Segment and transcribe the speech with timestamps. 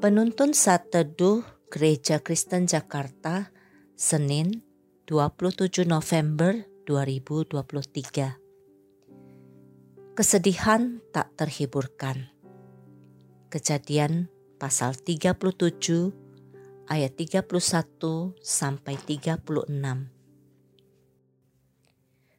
[0.00, 3.52] Penuntun Saat Teduh Gereja Kristen Jakarta,
[3.92, 4.64] Senin
[5.04, 8.32] 27 November 2023.
[10.16, 12.32] Kesedihan tak terhiburkan.
[13.52, 15.36] Kejadian pasal 37
[16.88, 19.36] ayat 31 sampai 36.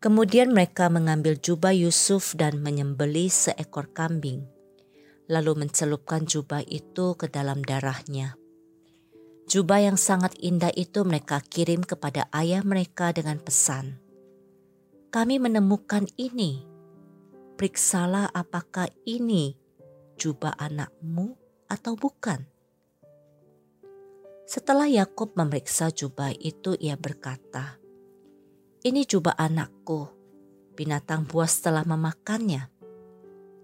[0.00, 4.61] Kemudian mereka mengambil jubah Yusuf dan menyembeli seekor kambing
[5.32, 8.36] lalu mencelupkan jubah itu ke dalam darahnya.
[9.48, 13.96] Jubah yang sangat indah itu mereka kirim kepada ayah mereka dengan pesan.
[15.08, 16.68] Kami menemukan ini.
[17.56, 19.56] Periksalah apakah ini
[20.16, 21.36] jubah anakmu
[21.68, 22.48] atau bukan.
[24.48, 27.76] Setelah Yakub memeriksa jubah itu, ia berkata,
[28.84, 30.08] "Ini jubah anakku.
[30.76, 32.71] Binatang buas telah memakannya."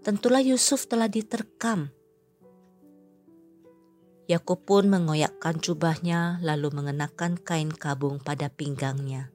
[0.02, 1.90] Tentulah Yusuf telah diterkam.
[4.28, 9.32] Yakub pun mengoyakkan jubahnya lalu mengenakan kain kabung pada pinggangnya.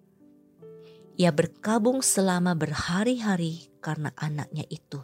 [1.17, 5.02] Ia berkabung selama berhari-hari karena anaknya itu.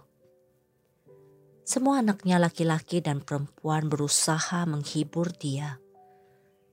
[1.65, 5.77] Semua anaknya laki-laki dan perempuan berusaha menghibur dia,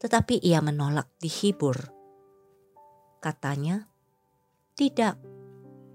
[0.00, 1.92] tetapi ia menolak dihibur.
[3.20, 3.92] Katanya,
[4.72, 5.35] "Tidak,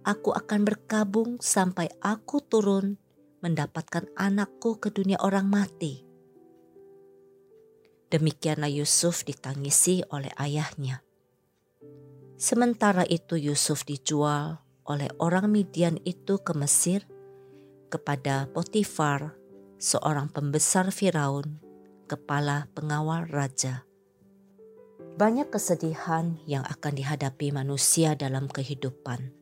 [0.01, 2.97] aku akan berkabung sampai aku turun
[3.41, 6.05] mendapatkan anakku ke dunia orang mati.
[8.11, 11.01] Demikianlah Yusuf ditangisi oleh ayahnya.
[12.35, 17.05] Sementara itu Yusuf dijual oleh orang Midian itu ke Mesir
[17.87, 19.37] kepada Potifar,
[19.77, 21.61] seorang pembesar Firaun,
[22.09, 23.87] kepala pengawal raja.
[25.15, 29.40] Banyak kesedihan yang akan dihadapi manusia dalam kehidupan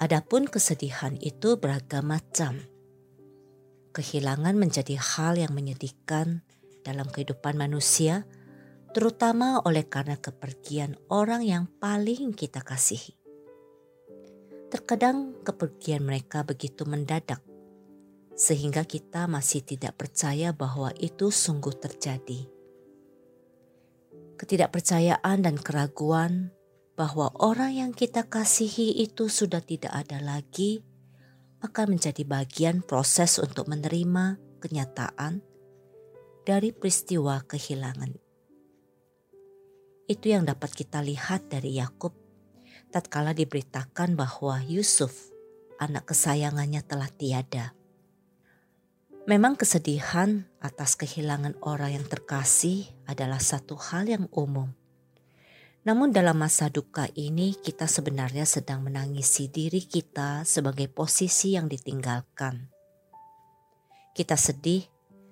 [0.00, 2.56] Adapun kesedihan itu beragam macam.
[3.92, 6.40] Kehilangan menjadi hal yang menyedihkan
[6.80, 8.24] dalam kehidupan manusia,
[8.96, 13.12] terutama oleh karena kepergian orang yang paling kita kasihi.
[14.72, 17.44] Terkadang kepergian mereka begitu mendadak,
[18.32, 22.48] sehingga kita masih tidak percaya bahwa itu sungguh terjadi.
[24.40, 26.56] Ketidakpercayaan dan keraguan
[27.00, 30.84] bahwa orang yang kita kasihi itu sudah tidak ada lagi
[31.64, 35.40] akan menjadi bagian proses untuk menerima kenyataan
[36.44, 38.12] dari peristiwa kehilangan.
[40.12, 42.12] Itu yang dapat kita lihat dari Yakub
[42.92, 45.32] tatkala diberitakan bahwa Yusuf,
[45.80, 47.72] anak kesayangannya telah tiada.
[49.24, 54.74] Memang kesedihan atas kehilangan orang yang terkasih adalah satu hal yang umum.
[55.80, 62.68] Namun dalam masa duka ini kita sebenarnya sedang menangisi diri kita sebagai posisi yang ditinggalkan.
[64.12, 64.84] Kita sedih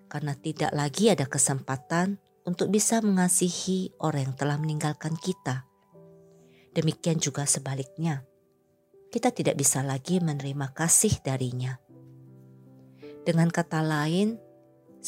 [0.08, 2.16] karena tidak lagi ada kesempatan
[2.48, 5.68] untuk bisa mengasihi orang yang telah meninggalkan kita.
[6.72, 8.24] Demikian juga sebaliknya,
[9.12, 11.76] kita tidak bisa lagi menerima kasih darinya.
[13.28, 14.40] Dengan kata lain,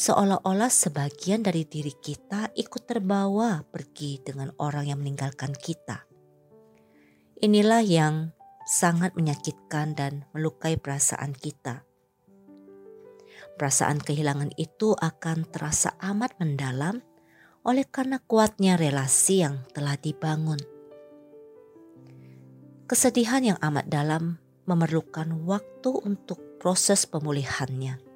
[0.01, 6.09] seolah-olah sebagian dari diri kita ikut terbawa pergi dengan orang yang meninggalkan kita.
[7.37, 8.33] Inilah yang
[8.65, 11.85] sangat menyakitkan dan melukai perasaan kita.
[13.61, 17.05] Perasaan kehilangan itu akan terasa amat mendalam
[17.61, 20.57] oleh karena kuatnya relasi yang telah dibangun.
[22.89, 28.10] Kesedihan yang amat dalam memerlukan waktu untuk proses pemulihannya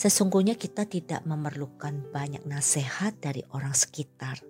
[0.00, 4.40] Sesungguhnya kita tidak memerlukan banyak nasihat dari orang sekitar.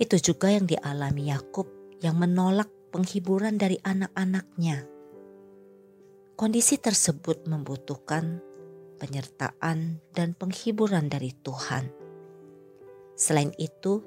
[0.00, 1.68] Itu juga yang dialami Yakub
[2.00, 4.88] yang menolak penghiburan dari anak-anaknya.
[6.40, 8.40] Kondisi tersebut membutuhkan
[8.96, 11.92] penyertaan dan penghiburan dari Tuhan.
[13.20, 14.00] Selain itu,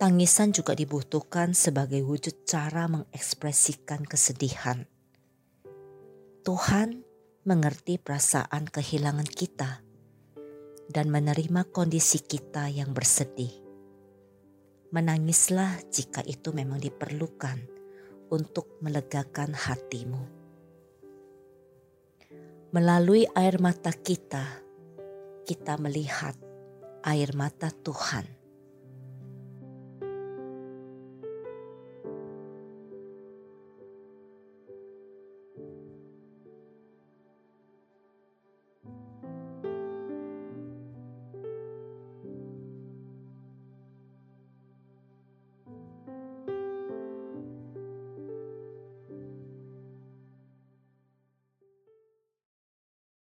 [0.00, 4.88] tangisan juga dibutuhkan sebagai wujud cara mengekspresikan kesedihan.
[6.48, 7.04] Tuhan
[7.44, 9.84] mengerti perasaan kehilangan kita
[10.88, 13.52] dan menerima kondisi kita yang bersedih.
[14.88, 17.60] Menangislah jika itu memang diperlukan
[18.32, 20.24] untuk melegakan hatimu.
[22.72, 24.64] Melalui air mata kita,
[25.44, 26.40] kita melihat
[27.04, 28.43] air mata Tuhan